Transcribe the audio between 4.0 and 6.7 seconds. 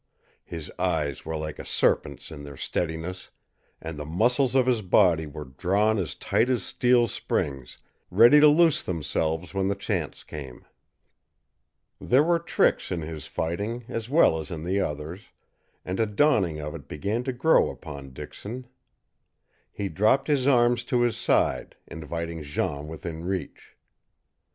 muscles of his body were drawn as tight as